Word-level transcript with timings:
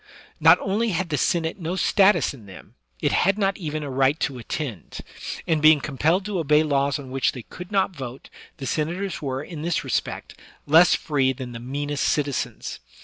Not 0.39 0.57
only 0.61 0.89
had 0.89 1.09
the 1.09 1.15
Senate 1.19 1.59
no 1.59 1.75
status 1.75 2.33
in 2.33 2.47
them— 2.47 2.73
it 3.03 3.11
had 3.11 3.37
not 3.37 3.55
even 3.59 3.83
a 3.83 3.89
right 3.91 4.19
to 4.21 4.39
attend; 4.39 5.01
and, 5.45 5.61
being 5.61 5.79
compelled 5.79 6.25
to 6.25 6.39
obey 6.39 6.63
laws 6.63 6.97
on 6.97 7.11
which 7.11 7.33
they 7.33 7.43
could 7.43 7.71
not 7.71 7.95
vote, 7.95 8.27
the 8.57 8.65
senators 8.65 9.21
were, 9.21 9.43
in 9.43 9.61
this 9.61 9.83
respect, 9.83 10.33
less 10.65 10.95
free 10.95 11.33
than 11.33 11.51
the 11.51 11.59
meanest 11.59 12.05
citizens. 12.05 12.79